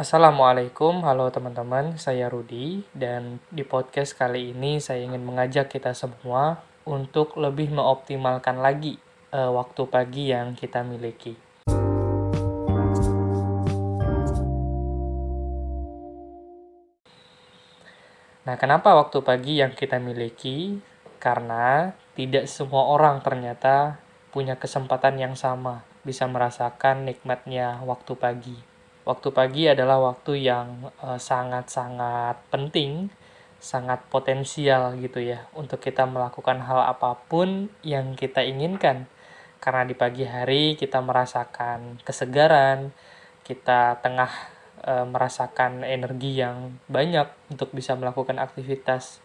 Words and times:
Assalamualaikum, 0.00 1.04
halo 1.04 1.28
teman-teman, 1.28 2.00
saya 2.00 2.32
Rudi 2.32 2.80
dan 2.96 3.36
di 3.52 3.60
podcast 3.68 4.16
kali 4.16 4.56
ini 4.56 4.80
saya 4.80 5.04
ingin 5.04 5.20
mengajak 5.20 5.68
kita 5.68 5.92
semua 5.92 6.64
untuk 6.88 7.36
lebih 7.36 7.68
mengoptimalkan 7.68 8.64
lagi 8.64 8.96
uh, 9.28 9.52
waktu 9.52 9.84
pagi 9.92 10.32
yang 10.32 10.56
kita 10.56 10.80
miliki. 10.88 11.36
Nah, 18.48 18.56
kenapa 18.56 18.96
waktu 18.96 19.20
pagi 19.20 19.60
yang 19.60 19.76
kita 19.76 20.00
miliki? 20.00 20.80
Karena 21.20 21.92
tidak 22.16 22.48
semua 22.48 22.88
orang 22.88 23.20
ternyata 23.20 24.00
punya 24.32 24.56
kesempatan 24.56 25.20
yang 25.20 25.36
sama 25.36 25.84
bisa 26.08 26.24
merasakan 26.24 27.04
nikmatnya 27.04 27.84
waktu 27.84 28.16
pagi. 28.16 28.79
Waktu 29.10 29.28
pagi 29.34 29.66
adalah 29.66 29.98
waktu 29.98 30.46
yang 30.46 30.86
eh, 31.02 31.18
sangat-sangat 31.18 32.46
penting, 32.54 33.10
sangat 33.58 34.06
potensial 34.06 34.94
gitu 35.02 35.18
ya 35.18 35.50
untuk 35.52 35.82
kita 35.82 36.06
melakukan 36.06 36.62
hal 36.62 36.86
apa 36.86 37.18
pun 37.26 37.66
yang 37.82 38.14
kita 38.14 38.46
inginkan. 38.46 39.10
Karena 39.58 39.82
di 39.82 39.98
pagi 39.98 40.24
hari 40.24 40.78
kita 40.78 41.02
merasakan 41.02 42.00
kesegaran, 42.00 42.96
kita 43.44 44.00
tengah 44.00 44.32
uh, 44.88 45.04
merasakan 45.04 45.84
energi 45.84 46.40
yang 46.40 46.80
banyak 46.88 47.28
untuk 47.52 47.68
bisa 47.76 47.92
melakukan 47.92 48.40
aktivitas. 48.40 49.20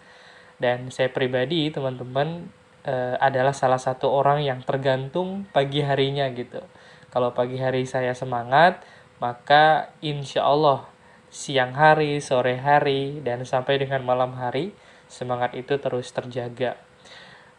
Dan 0.60 0.92
saya 0.92 1.08
pribadi, 1.08 1.72
teman-teman, 1.72 2.52
uh, 2.84 3.16
adalah 3.24 3.56
salah 3.56 3.80
satu 3.80 4.12
orang 4.12 4.44
yang 4.44 4.60
tergantung 4.60 5.48
pagi 5.56 5.80
harinya 5.80 6.28
gitu. 6.36 6.60
Kalau 7.16 7.32
pagi 7.32 7.56
hari 7.56 7.88
saya 7.88 8.12
semangat, 8.12 8.84
maka 9.20 9.94
insya 10.04 10.44
Allah 10.44 10.88
siang 11.36 11.76
hari, 11.76 12.24
sore 12.24 12.56
hari, 12.56 13.20
dan 13.20 13.44
sampai 13.44 13.76
dengan 13.76 14.08
malam 14.08 14.40
hari, 14.40 14.72
semangat 15.12 15.52
itu 15.52 15.76
terus 15.76 16.08
terjaga. 16.16 16.80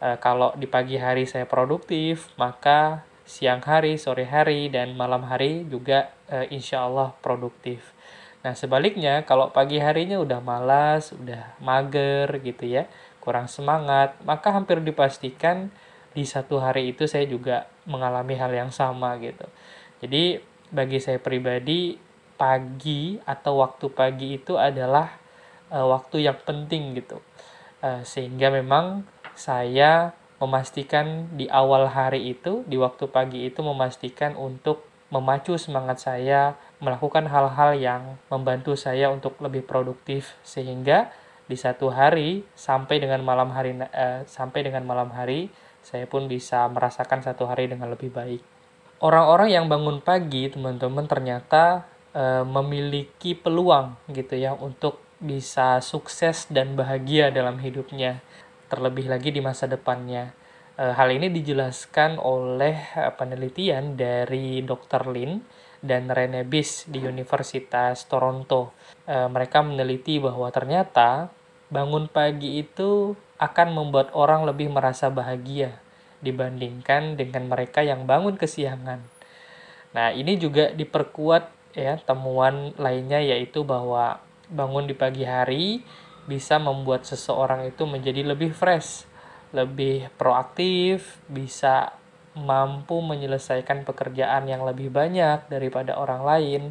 Uh, 0.00 0.16
kalau 0.16 0.56
di 0.56 0.64
pagi 0.64 0.96
hari 0.96 1.28
saya 1.28 1.44
produktif, 1.44 2.32
maka 2.40 3.04
siang 3.28 3.60
hari, 3.60 4.00
sore 4.00 4.24
hari, 4.24 4.72
dan 4.72 4.96
malam 4.96 5.28
hari 5.28 5.68
juga 5.68 6.08
uh, 6.32 6.48
insya 6.48 6.88
Allah 6.88 7.12
produktif. 7.20 7.92
Nah 8.40 8.56
sebaliknya, 8.56 9.28
kalau 9.28 9.52
pagi 9.52 9.76
harinya 9.76 10.16
udah 10.24 10.40
malas, 10.40 11.12
udah 11.12 11.60
mager 11.60 12.40
gitu 12.40 12.64
ya, 12.64 12.88
kurang 13.20 13.44
semangat, 13.44 14.16
maka 14.24 14.56
hampir 14.56 14.80
dipastikan 14.80 15.68
di 16.16 16.24
satu 16.24 16.64
hari 16.64 16.96
itu 16.96 17.04
saya 17.04 17.28
juga 17.28 17.68
mengalami 17.84 18.40
hal 18.40 18.56
yang 18.56 18.72
sama 18.72 19.20
gitu. 19.20 19.44
Jadi 20.00 20.40
bagi 20.70 20.98
saya 20.98 21.18
pribadi 21.22 21.98
pagi 22.36 23.16
atau 23.24 23.64
waktu 23.64 23.86
pagi 23.90 24.36
itu 24.36 24.60
adalah 24.60 25.16
uh, 25.72 25.86
waktu 25.88 26.28
yang 26.28 26.38
penting 26.44 26.96
gitu. 26.96 27.18
Uh, 27.80 28.04
sehingga 28.04 28.52
memang 28.52 29.04
saya 29.36 30.12
memastikan 30.36 31.32
di 31.32 31.48
awal 31.48 31.88
hari 31.88 32.36
itu, 32.36 32.64
di 32.68 32.76
waktu 32.76 33.08
pagi 33.08 33.48
itu 33.48 33.64
memastikan 33.64 34.36
untuk 34.36 34.84
memacu 35.08 35.54
semangat 35.56 36.02
saya 36.02 36.58
melakukan 36.82 37.30
hal-hal 37.30 37.78
yang 37.78 38.02
membantu 38.26 38.74
saya 38.74 39.08
untuk 39.08 39.38
lebih 39.38 39.62
produktif 39.62 40.34
sehingga 40.42 41.14
di 41.46 41.54
satu 41.54 41.94
hari 41.94 42.42
sampai 42.58 42.98
dengan 42.98 43.22
malam 43.22 43.54
hari 43.54 43.78
uh, 43.78 44.26
sampai 44.26 44.66
dengan 44.66 44.82
malam 44.82 45.14
hari 45.14 45.46
saya 45.86 46.10
pun 46.10 46.26
bisa 46.26 46.66
merasakan 46.66 47.22
satu 47.22 47.46
hari 47.46 47.70
dengan 47.70 47.94
lebih 47.94 48.10
baik. 48.10 48.55
Orang-orang 48.96 49.52
yang 49.52 49.68
bangun 49.68 50.00
pagi, 50.00 50.48
teman-teman 50.48 51.04
ternyata 51.04 51.84
uh, 52.16 52.48
memiliki 52.48 53.36
peluang 53.36 53.92
gitu 54.08 54.40
ya 54.40 54.56
untuk 54.56 55.04
bisa 55.20 55.84
sukses 55.84 56.48
dan 56.48 56.80
bahagia 56.80 57.28
dalam 57.28 57.60
hidupnya, 57.60 58.24
terlebih 58.72 59.12
lagi 59.12 59.28
di 59.28 59.44
masa 59.44 59.68
depannya. 59.68 60.32
Uh, 60.80 60.96
hal 60.96 61.12
ini 61.12 61.28
dijelaskan 61.28 62.16
oleh 62.16 62.88
uh, 62.96 63.12
penelitian 63.12 64.00
dari 64.00 64.64
Dr. 64.64 65.12
Lin 65.12 65.44
dan 65.84 66.08
Rene 66.08 66.48
Bis 66.48 66.88
di 66.88 67.04
Universitas 67.04 68.08
Toronto. 68.08 68.72
E, 69.04 69.28
mereka 69.28 69.60
meneliti 69.60 70.16
bahwa 70.16 70.48
ternyata 70.48 71.28
bangun 71.68 72.08
pagi 72.08 72.64
itu 72.64 73.12
akan 73.36 73.76
membuat 73.76 74.08
orang 74.16 74.48
lebih 74.48 74.72
merasa 74.72 75.12
bahagia 75.12 75.84
dibandingkan 76.20 77.18
dengan 77.18 77.48
mereka 77.50 77.84
yang 77.84 78.04
bangun 78.08 78.36
kesiangan. 78.36 79.00
Nah, 79.96 80.12
ini 80.12 80.36
juga 80.36 80.72
diperkuat 80.72 81.74
ya 81.76 82.00
temuan 82.00 82.72
lainnya 82.80 83.20
yaitu 83.20 83.60
bahwa 83.60 84.20
bangun 84.48 84.88
di 84.88 84.96
pagi 84.96 85.28
hari 85.28 85.84
bisa 86.26 86.58
membuat 86.58 87.06
seseorang 87.06 87.68
itu 87.68 87.86
menjadi 87.86 88.26
lebih 88.26 88.50
fresh, 88.50 89.06
lebih 89.54 90.10
proaktif, 90.18 91.22
bisa 91.30 91.94
mampu 92.36 93.00
menyelesaikan 93.00 93.88
pekerjaan 93.88 94.44
yang 94.44 94.66
lebih 94.66 94.92
banyak 94.92 95.48
daripada 95.48 95.96
orang 95.96 96.20
lain 96.26 96.62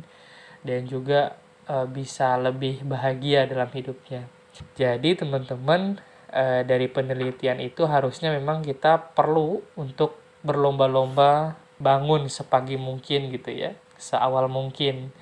dan 0.62 0.85
juga 0.85 1.33
e, 1.66 1.89
bisa 1.89 2.38
lebih 2.38 2.85
bahagia 2.85 3.50
dalam 3.50 3.72
hidupnya. 3.73 4.29
Jadi 4.77 5.17
teman-teman 5.17 5.97
e, 6.35 6.68
dari 6.68 6.91
penelitian 6.91 7.63
itu 7.63 7.88
harusnya 7.88 8.35
memang 8.35 8.59
kita 8.59 9.16
perlu 9.16 9.63
untuk 9.79 10.19
berlomba-lomba 10.44 11.56
bangun 11.79 12.28
sepagi 12.28 12.75
mungkin 12.75 13.31
gitu 13.31 13.56
ya, 13.56 13.72
seawal 13.96 14.51
mungkin. 14.51 15.16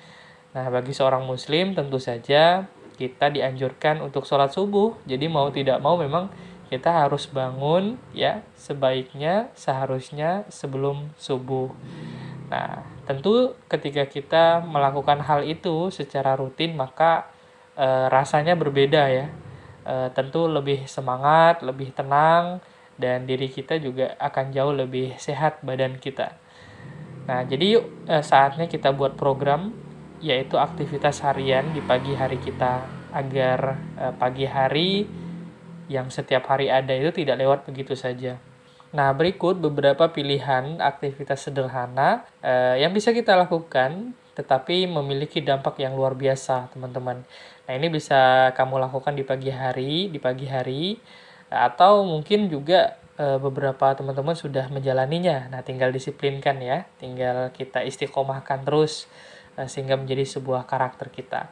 Nah, 0.54 0.66
bagi 0.70 0.90
seorang 0.90 1.22
muslim 1.22 1.74
tentu 1.78 2.02
saja 2.02 2.66
kita 2.94 3.30
dianjurkan 3.30 4.02
untuk 4.02 4.26
sholat 4.26 4.54
subuh. 4.54 4.94
Jadi 5.06 5.26
mau 5.26 5.50
tidak 5.50 5.82
mau 5.82 5.98
memang 5.98 6.30
kita 6.70 7.06
harus 7.06 7.30
bangun 7.30 8.00
ya 8.14 8.42
sebaiknya 8.58 9.50
seharusnya 9.54 10.46
sebelum 10.50 11.10
subuh. 11.18 11.70
Nah, 12.50 12.86
tentu 13.04 13.58
ketika 13.66 14.06
kita 14.06 14.44
melakukan 14.62 15.22
hal 15.26 15.42
itu 15.42 15.90
secara 15.90 16.38
rutin 16.38 16.78
maka 16.78 17.28
e, 17.74 17.86
rasanya 18.10 18.54
berbeda 18.54 19.10
ya. 19.10 19.26
E, 19.84 20.10
tentu 20.16 20.48
lebih 20.48 20.88
semangat, 20.88 21.60
lebih 21.60 21.92
tenang 21.92 22.58
dan 22.96 23.28
diri 23.28 23.52
kita 23.52 23.76
juga 23.76 24.16
akan 24.16 24.50
jauh 24.50 24.72
lebih 24.72 25.14
sehat 25.20 25.60
badan 25.60 26.00
kita. 26.00 26.34
Nah, 27.28 27.44
jadi 27.44 27.78
yuk 27.78 27.84
e, 28.08 28.24
saatnya 28.24 28.66
kita 28.66 28.96
buat 28.96 29.14
program 29.14 29.70
yaitu 30.24 30.56
aktivitas 30.56 31.20
harian 31.20 31.68
di 31.76 31.84
pagi 31.84 32.16
hari 32.16 32.40
kita 32.40 32.84
agar 33.12 33.76
e, 33.94 34.04
pagi 34.16 34.46
hari 34.48 35.04
yang 35.88 36.08
setiap 36.08 36.48
hari 36.48 36.72
ada 36.72 36.96
itu 36.96 37.12
tidak 37.12 37.36
lewat 37.40 37.68
begitu 37.68 37.92
saja. 37.92 38.40
Nah, 38.94 39.10
berikut 39.10 39.58
beberapa 39.58 40.06
pilihan 40.06 40.78
aktivitas 40.78 41.50
sederhana 41.50 42.22
eh, 42.38 42.78
yang 42.78 42.94
bisa 42.94 43.10
kita 43.10 43.34
lakukan 43.34 44.14
tetapi 44.34 44.90
memiliki 44.90 45.38
dampak 45.38 45.78
yang 45.78 45.94
luar 45.94 46.18
biasa, 46.18 46.74
teman-teman. 46.74 47.22
Nah, 47.64 47.72
ini 47.80 47.88
bisa 47.88 48.52
kamu 48.52 48.76
lakukan 48.76 49.16
di 49.16 49.24
pagi 49.24 49.48
hari, 49.48 50.12
di 50.12 50.20
pagi 50.20 50.44
hari 50.44 51.00
atau 51.48 52.04
mungkin 52.04 52.52
juga 52.52 53.00
eh, 53.16 53.40
beberapa 53.40 53.96
teman-teman 53.96 54.36
sudah 54.36 54.68
menjalaninya. 54.68 55.48
Nah, 55.48 55.64
tinggal 55.64 55.88
disiplinkan 55.88 56.60
ya, 56.60 56.84
tinggal 57.00 57.48
kita 57.56 57.80
istiqomahkan 57.80 58.68
terus 58.68 59.08
eh, 59.56 59.64
sehingga 59.64 59.96
menjadi 59.96 60.28
sebuah 60.28 60.68
karakter 60.68 61.08
kita. 61.08 61.48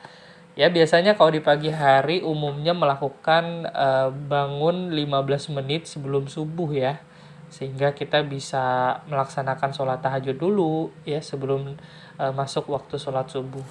Ya, 0.53 0.69
biasanya 0.69 1.17
kalau 1.17 1.33
di 1.33 1.41
pagi 1.41 1.73
hari 1.73 2.21
umumnya 2.21 2.77
melakukan 2.77 3.73
uh, 3.73 4.13
bangun 4.13 4.93
15 4.93 5.57
menit 5.57 5.89
sebelum 5.89 6.29
subuh 6.29 6.69
ya. 6.77 7.01
Sehingga 7.49 7.97
kita 7.97 8.21
bisa 8.21 9.01
melaksanakan 9.09 9.73
sholat 9.73 10.05
tahajud 10.05 10.37
dulu 10.37 10.93
ya 11.09 11.25
sebelum 11.25 11.81
uh, 12.21 12.33
masuk 12.37 12.69
waktu 12.69 13.01
sholat 13.01 13.33
subuh. 13.33 13.65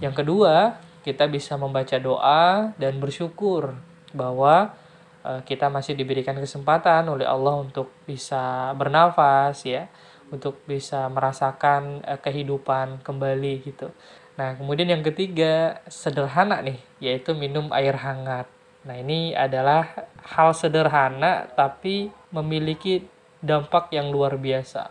Yang 0.00 0.24
kedua, 0.24 0.80
kita 1.04 1.28
bisa 1.28 1.60
membaca 1.60 2.00
doa 2.00 2.72
dan 2.80 2.96
bersyukur 2.96 3.76
bahwa 4.16 4.72
uh, 5.20 5.44
kita 5.44 5.68
masih 5.68 5.92
diberikan 5.92 6.34
kesempatan 6.40 7.04
oleh 7.12 7.28
Allah 7.28 7.60
untuk 7.60 7.92
bisa 8.08 8.72
bernafas 8.72 9.68
ya, 9.68 9.92
untuk 10.32 10.64
bisa 10.64 11.04
merasakan 11.12 12.00
uh, 12.08 12.16
kehidupan 12.16 13.04
kembali 13.04 13.60
gitu. 13.68 13.92
Nah, 14.34 14.58
kemudian 14.58 14.90
yang 14.90 15.04
ketiga, 15.06 15.78
sederhana 15.86 16.58
nih, 16.58 16.80
yaitu 16.98 17.36
minum 17.38 17.70
air 17.70 17.94
hangat. 17.94 18.50
Nah, 18.82 18.98
ini 18.98 19.30
adalah 19.30 20.10
hal 20.26 20.50
sederhana 20.52 21.48
tapi 21.54 22.10
memiliki 22.34 23.06
dampak 23.38 23.94
yang 23.94 24.10
luar 24.10 24.34
biasa. 24.36 24.90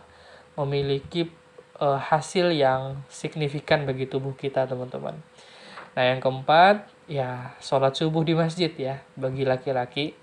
Memiliki 0.56 1.28
e, 1.78 1.86
hasil 1.86 2.56
yang 2.56 3.04
signifikan 3.12 3.84
bagi 3.84 4.08
tubuh 4.08 4.32
kita, 4.34 4.64
teman-teman. 4.64 5.20
Nah, 5.94 6.02
yang 6.10 6.18
keempat, 6.18 6.90
ya 7.06 7.54
sholat 7.62 7.94
subuh 7.94 8.26
di 8.26 8.34
masjid 8.34 8.70
ya, 8.74 9.02
bagi 9.14 9.46
laki-laki. 9.46 10.14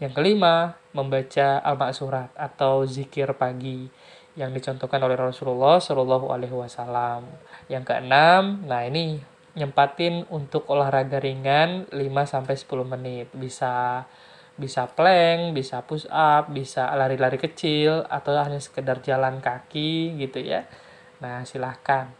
Yang 0.00 0.12
kelima, 0.16 0.80
membaca 0.96 1.60
al-maksurat 1.62 2.32
atau 2.34 2.82
zikir 2.88 3.30
pagi 3.36 3.86
yang 4.32 4.56
dicontohkan 4.56 4.98
oleh 5.04 5.14
Rasulullah 5.14 5.76
Shallallahu 5.76 6.32
Alaihi 6.32 6.56
Wasallam. 6.56 7.28
Yang 7.68 7.92
keenam, 7.92 8.64
nah 8.64 8.82
ini 8.88 9.20
nyempatin 9.52 10.24
untuk 10.32 10.64
olahraga 10.72 11.20
ringan 11.20 11.84
5-10 11.92 12.64
menit. 12.88 13.28
Bisa 13.36 14.04
bisa 14.52 14.84
plank, 14.84 15.56
bisa 15.56 15.80
push 15.84 16.04
up, 16.12 16.52
bisa 16.52 16.92
lari-lari 16.92 17.40
kecil, 17.40 18.04
atau 18.08 18.36
hanya 18.36 18.60
sekedar 18.60 19.00
jalan 19.00 19.40
kaki 19.40 20.16
gitu 20.20 20.44
ya. 20.44 20.68
Nah, 21.24 21.44
silahkan 21.44 22.12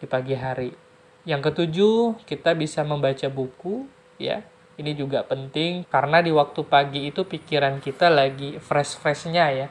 di 0.00 0.06
pagi 0.08 0.36
hari. 0.36 0.87
Yang 1.28 1.52
ketujuh, 1.52 2.24
kita 2.24 2.56
bisa 2.56 2.80
membaca 2.88 3.28
buku 3.28 3.84
ya. 4.16 4.40
Ini 4.80 4.96
juga 4.96 5.20
penting 5.28 5.84
karena 5.92 6.24
di 6.24 6.32
waktu 6.32 6.64
pagi 6.64 7.12
itu 7.12 7.28
pikiran 7.28 7.84
kita 7.84 8.08
lagi 8.08 8.56
fresh-freshnya 8.56 9.44
ya. 9.52 9.68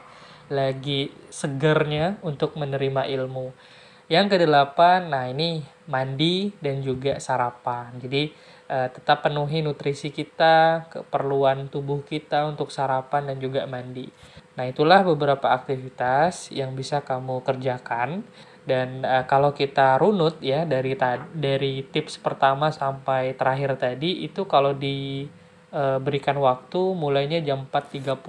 Lagi 0.54 1.10
segernya 1.34 2.22
untuk 2.22 2.54
menerima 2.62 3.10
ilmu. 3.10 3.58
Yang 4.06 4.38
kedelapan, 4.38 5.10
nah 5.10 5.26
ini 5.26 5.66
mandi 5.90 6.54
dan 6.62 6.86
juga 6.86 7.18
sarapan. 7.18 7.90
Jadi 8.00 8.30
uh, 8.70 8.88
tetap 8.94 9.26
penuhi 9.26 9.66
nutrisi 9.66 10.14
kita, 10.14 10.88
keperluan 10.94 11.74
tubuh 11.74 12.06
kita 12.06 12.46
untuk 12.46 12.70
sarapan 12.70 13.34
dan 13.34 13.38
juga 13.42 13.66
mandi. 13.66 14.08
Nah, 14.56 14.66
itulah 14.66 15.04
beberapa 15.04 15.52
aktivitas 15.54 16.54
yang 16.56 16.74
bisa 16.74 17.04
kamu 17.04 17.44
kerjakan 17.44 18.24
dan 18.68 19.08
uh, 19.08 19.24
kalau 19.24 19.56
kita 19.56 19.96
runut 19.96 20.44
ya 20.44 20.68
dari 20.68 20.94
dari 21.32 21.88
tips 21.88 22.20
pertama 22.20 22.70
sampai 22.70 23.32
terakhir 23.40 23.80
tadi 23.80 24.28
itu 24.28 24.44
kalau 24.44 24.76
diberikan 24.76 26.36
uh, 26.38 26.44
waktu 26.44 26.82
mulainya 26.92 27.40
jam 27.40 27.64
4.30 27.72 28.20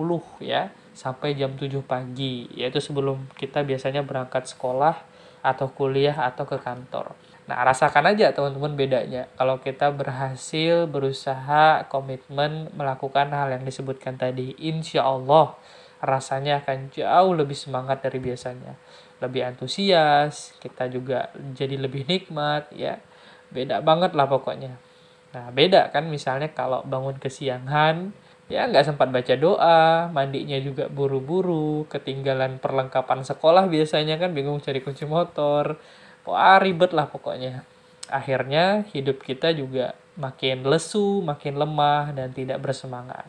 ya 0.47 0.71
sampai 0.95 1.35
jam 1.35 1.59
7 1.59 1.83
pagi 1.83 2.47
yaitu 2.55 2.79
sebelum 2.79 3.27
kita 3.35 3.67
biasanya 3.67 4.07
berangkat 4.07 4.47
sekolah 4.47 4.95
atau 5.43 5.71
kuliah 5.71 6.15
atau 6.15 6.47
ke 6.47 6.59
kantor. 6.59 7.15
Nah, 7.49 7.65
rasakan 7.65 8.13
aja 8.13 8.29
teman-teman 8.37 8.77
bedanya. 8.77 9.25
Kalau 9.41 9.57
kita 9.57 9.89
berhasil 9.89 10.85
berusaha 10.85 11.89
komitmen 11.89 12.69
melakukan 12.77 13.33
hal 13.33 13.57
yang 13.57 13.65
disebutkan 13.65 14.21
tadi, 14.21 14.53
insya 14.61 15.09
Allah 15.09 15.57
rasanya 16.05 16.61
akan 16.61 16.93
jauh 16.93 17.33
lebih 17.33 17.57
semangat 17.57 18.05
dari 18.05 18.21
biasanya. 18.21 18.77
Lebih 19.19 19.55
antusias, 19.55 20.55
kita 20.63 20.87
juga 20.87 21.31
jadi 21.55 21.75
lebih 21.75 22.07
nikmat, 22.07 22.71
ya. 22.75 23.03
Beda 23.51 23.83
banget 23.83 24.15
lah 24.15 24.31
pokoknya. 24.31 24.79
Nah, 25.35 25.53
beda 25.53 25.93
kan 25.93 26.09
misalnya 26.09 26.53
kalau 26.55 26.85
bangun 26.87 27.19
kesiangan, 27.21 28.15
ya 28.49 28.65
nggak 28.71 28.87
sempat 28.87 29.13
baca 29.13 29.35
doa, 29.37 30.09
mandinya 30.09 30.57
juga 30.63 30.89
buru-buru, 30.89 31.85
ketinggalan 31.91 32.63
perlengkapan 32.63 33.27
sekolah 33.27 33.69
biasanya 33.69 34.17
kan 34.17 34.33
bingung 34.33 34.63
cari 34.65 34.81
kunci 34.81 35.05
motor, 35.05 35.77
wah 36.29 36.61
ribet 36.61 36.93
lah 36.93 37.09
pokoknya 37.09 37.65
akhirnya 38.13 38.85
hidup 38.93 39.25
kita 39.25 39.57
juga 39.57 39.97
makin 40.21 40.69
lesu 40.69 41.25
makin 41.25 41.57
lemah 41.57 42.13
dan 42.13 42.33
tidak 42.37 42.61
bersemangat 42.61 43.29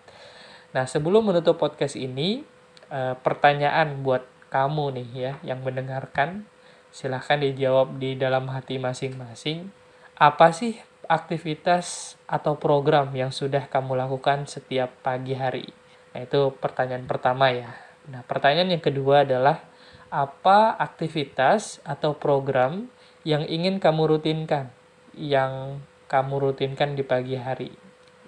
nah 0.76 0.84
sebelum 0.84 1.32
menutup 1.32 1.56
podcast 1.56 1.96
ini 1.96 2.44
eh, 2.92 3.16
pertanyaan 3.20 4.04
buat 4.04 4.24
kamu 4.50 4.98
nih 4.98 5.10
ya 5.14 5.34
yang 5.46 5.62
mendengarkan 5.62 6.50
silahkan 6.90 7.38
dijawab 7.38 8.02
di 8.02 8.18
dalam 8.18 8.50
hati 8.50 8.82
masing-masing 8.82 9.70
apa 10.18 10.52
sih 10.52 10.78
aktivitas 11.10 12.18
atau 12.26 12.58
program 12.58 13.10
yang 13.14 13.30
sudah 13.30 13.70
kamu 13.70 13.98
lakukan 13.98 14.50
setiap 14.50 14.90
pagi 15.06 15.38
hari 15.38 15.70
nah 16.12 16.26
itu 16.26 16.54
pertanyaan 16.58 17.06
pertama 17.06 17.54
ya 17.54 17.72
nah 18.10 18.26
pertanyaan 18.26 18.74
yang 18.74 18.84
kedua 18.84 19.24
adalah 19.26 19.70
apa 20.10 20.74
aktivitas 20.82 21.78
atau 21.86 22.18
program 22.18 22.90
yang 23.22 23.46
ingin 23.46 23.78
kamu 23.78 24.18
rutinkan, 24.18 24.74
yang 25.14 25.84
kamu 26.10 26.50
rutinkan 26.50 26.98
di 26.98 27.06
pagi 27.06 27.38
hari? 27.38 27.70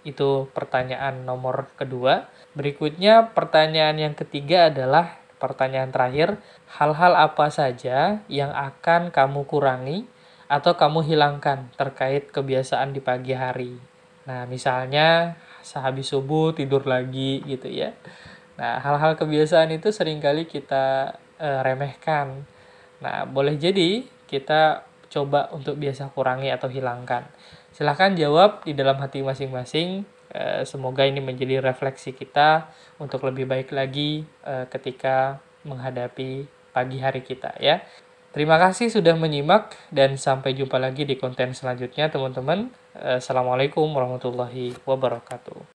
Itu 0.05 0.49
pertanyaan 0.53 1.25
nomor 1.25 1.73
kedua. 1.77 2.29
Berikutnya, 2.53 3.33
pertanyaan 3.33 3.97
yang 3.97 4.13
ketiga 4.13 4.69
adalah 4.69 5.20
pertanyaan 5.41 5.89
terakhir: 5.89 6.37
hal-hal 6.77 7.17
apa 7.17 7.49
saja 7.49 8.21
yang 8.29 8.53
akan 8.53 9.09
kamu 9.09 9.49
kurangi 9.49 10.05
atau 10.45 10.77
kamu 10.77 11.01
hilangkan 11.01 11.73
terkait 11.73 12.29
kebiasaan 12.29 12.93
di 12.93 13.01
pagi 13.01 13.33
hari? 13.33 13.73
Nah, 14.29 14.45
misalnya 14.45 15.33
sehabis 15.65 16.13
subuh 16.13 16.53
tidur 16.53 16.85
lagi 16.85 17.41
gitu 17.49 17.65
ya. 17.65 17.97
Nah, 18.61 18.77
hal-hal 18.77 19.17
kebiasaan 19.17 19.73
itu 19.73 19.89
sering 19.89 20.21
kali 20.21 20.45
kita 20.45 21.17
uh, 21.41 21.59
remehkan. 21.65 22.45
Nah, 23.01 23.25
boleh 23.25 23.57
jadi 23.57 24.05
kita 24.29 24.85
coba 25.09 25.49
untuk 25.51 25.81
biasa 25.81 26.13
kurangi 26.13 26.53
atau 26.53 26.69
hilangkan. 26.69 27.25
Silahkan 27.73 28.13
jawab 28.13 28.61
di 28.63 28.77
dalam 28.77 29.01
hati 29.01 29.25
masing-masing. 29.25 30.05
Eh, 30.31 30.63
semoga 30.63 31.03
ini 31.03 31.19
menjadi 31.19 31.59
refleksi 31.59 32.15
kita 32.15 32.71
untuk 33.03 33.27
lebih 33.27 33.43
baik 33.51 33.75
lagi 33.75 34.23
eh, 34.47 34.63
ketika 34.71 35.43
menghadapi 35.67 36.47
pagi 36.71 36.97
hari 37.03 37.19
kita 37.19 37.51
ya. 37.59 37.83
Terima 38.31 38.55
kasih 38.55 38.87
sudah 38.87 39.19
menyimak 39.19 39.75
dan 39.91 40.15
sampai 40.15 40.55
jumpa 40.55 40.79
lagi 40.79 41.03
di 41.03 41.19
konten 41.19 41.51
selanjutnya 41.51 42.07
teman-teman. 42.07 42.71
Assalamualaikum 42.95 43.91
warahmatullahi 43.91 44.71
wabarakatuh. 44.87 45.67